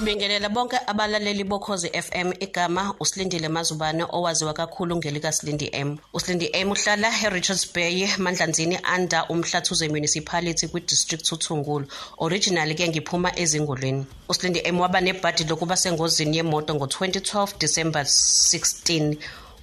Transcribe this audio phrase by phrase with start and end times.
[0.00, 5.98] Ngibingelela bonke abalaleli bokhozi FM igama usilindile mazubane owaziwa kakhulu ngelika Silindi M.
[6.14, 11.86] usilindi M uhlala eRichards Bay Mandlanzini under umhlathuze municipality kwidistrict uThungulu.
[12.18, 14.06] Originally ke ngiphuma ezingolweni.
[14.28, 19.16] usilindi M waba nebhadi lokuba sengozini yemoto ngo-2012 December 16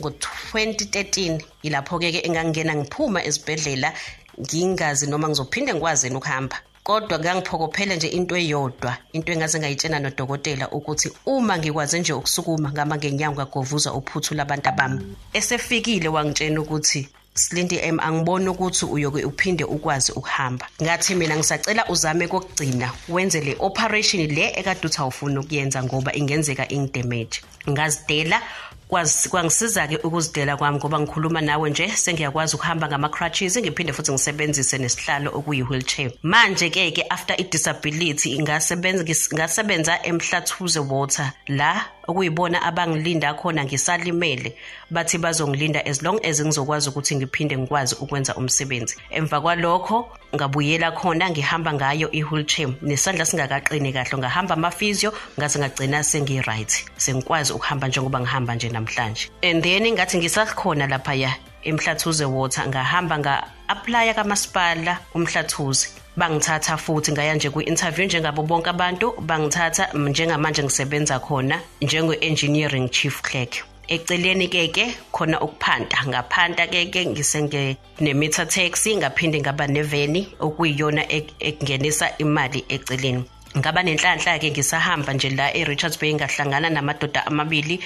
[0.00, 3.92] ngo-2013 yilapho-ke ke engangingena ngiphuma esibhedlela
[4.40, 11.08] ngingazi noma ngizophinde ngikwazini ukuhamba kodwa kuyangiphokophela nje into eyodwa into engaze ngayitshena nodokotela ukuthi
[11.26, 15.16] uma ngikwaze nje ukusukuma ngama ngenyawo ngagovuza uphuthu labantu abami.
[15.32, 20.66] Esefikile wangitshena ukuthi Silindi M angiboni ukuthi uyoke uphinde ukwazi ukuhamba.
[20.82, 26.68] Ngathi mina ngisacela uzame kokugcina wenze le operation le ekade uthi awufuna ukuyenza ngoba ingenzeka
[26.68, 27.40] ingidamage.
[27.70, 28.42] Ngazidela
[28.88, 36.10] kwangisiza-ke ukuzidela kwami ngoba ngikhuluma nawe nje sengiyakwazi ukuhamba ngama-crutches ngiphinde futhi ngisebenzise nesihlalo okuyi-wheelchair.
[36.22, 41.32] Manje-ke ke after i-disability ngasebenza emhlathuze water.
[41.48, 44.56] La okuyibona abangilinda khona ngisalimele.
[44.90, 48.96] Bathi bazongilinda as long as ngizokwazi ukuthi ngiphinde ngikwazi ukwenza umsebenzi.
[49.10, 52.68] Emva kwalokho ngabuyela khona ngihamba ngayo i-wheelchair.
[52.82, 54.18] Nesandla singakaqini kahle.
[54.18, 56.84] Ngahamba amafizio ngaze ngagcina sengi-right.
[56.96, 59.30] Sengikwazi ukuhamba njengoba ngihamba nje namhlanje.
[59.42, 67.50] And then ngathi ngisakhona laphaya emhlathuze water ngahamba nga-aplya kamasipala umhlathuzi bangithatha futhi ngaya nje
[67.50, 73.64] kwi-interview njengabo bonke abantu bangithatha njengamanje ngisebenza khona njengo-engineering chief clerk.
[73.88, 83.24] Eceleni keke khona ukuphanta ngaphanta keke ngisenge-nemeter taxi ngaphinde ngaba neveni okuyiyona ekungenisa imali eceleni.
[83.56, 87.80] Ngaba nenhlanhla-ke ngisahamba nje la e-richards bay ngahlangana namadoda amabili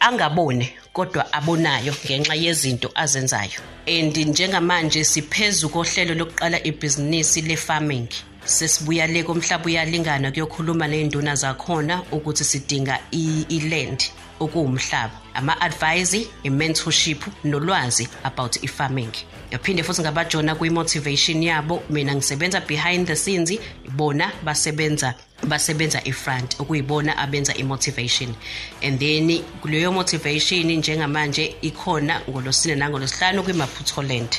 [0.00, 3.60] angabone kodwa abonayo ngenxa yezinto azenzayo.
[3.86, 8.08] And njengamanje siphezu kohlelo lokuqala ibhizinisi le-farming
[8.44, 14.04] sesibuya le komhlaba uyalingana kuyokhuluma ney'nduna zakhona ukuthi sidinga i-land
[14.40, 15.12] okuwumhlaba.
[15.34, 19.12] Ama-advise i-mentorship nolwazi about i-farming.
[19.50, 21.82] Yaphinde futhi ngabajona kwi-motivation yabo.
[21.90, 23.58] Mina ngisebenza behind the scenes
[23.96, 25.14] bona basebenza
[25.48, 28.34] basebenza ifront okuyibona abenza i-motivation.
[28.82, 34.38] And then kuleyo motivation njengamanje ikhona ngolosine nangolosihlanu kwi-maputoland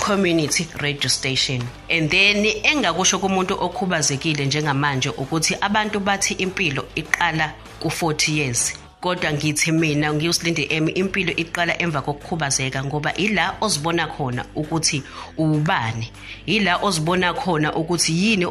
[0.00, 1.62] community radio station.
[1.88, 8.89] And then engakusho kumuntu okhubazekile njengamanje ukuthi abantu bathi impilo iqala ku-40 years.
[9.00, 15.02] Kodwa ngithi mina ngiyosilinde emi impilo iqala emva kokukhubazeka ngoba ila ozibona khona ukuthi
[15.38, 16.12] ubani
[16.46, 18.46] ila ozibona khona ukuthi yini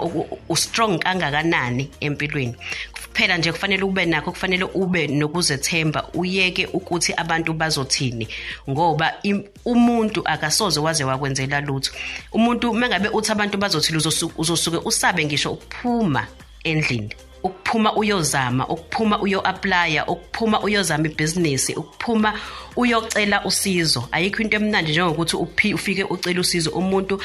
[0.49, 2.55] ustrong kangakanani empilweni.
[2.93, 8.27] Kuphela nje kufanele ube nakho kufanele ube nokuzethemba uyeke ukuthi abantu bazothini.
[8.69, 9.13] Ngoba
[9.65, 11.91] umuntu akasoze waze wakwenzela lutho.
[12.31, 13.97] Umuntu mengabe uthi abantu bazothini
[14.37, 16.27] uzosuke usabe ngisho ukuphuma
[16.63, 17.28] endlini.
[17.43, 22.33] Ukuphuma uyozama ukuphuma uyo-aplya ukuphuma uyozama ibhizinisi ukuphuma
[22.75, 24.07] uyocela usizo.
[24.11, 25.35] Ayikho into emnandi njengokuthi
[25.73, 27.21] ufike ucela usizo umuntu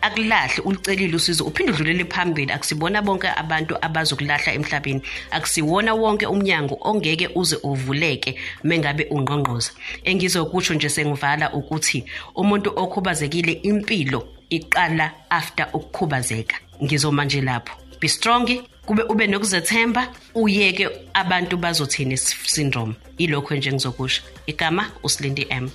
[0.00, 2.52] akulahle ulucelile usizo uphinde udlulele phambili.
[2.52, 5.02] Akusibona bonke abantu abazokulahla emhlabeni.
[5.30, 9.70] Akusiwona wonke umnyango ongeke uze uvuleke mengabe ungqongqoza.
[10.04, 16.56] Engizokusho nje sengivala ukuthi umuntu okhubazekile impilo iqala after ukukhubazeka.
[16.82, 17.72] Ngizoma nje lapho.
[18.00, 18.46] Be strong.
[18.86, 22.94] Kube ube nokuzethemba uyeke abantu bazothini syndrome.
[23.18, 25.70] Ilokho nje ngizokusho igama usilindi m.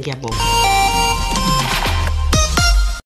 [0.00, 0.36] Ngiyabonga.